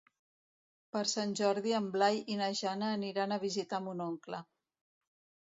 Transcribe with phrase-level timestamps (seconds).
[0.95, 4.43] Per Sant Jordi en Blai i na Jana aniran a visitar mon oncle.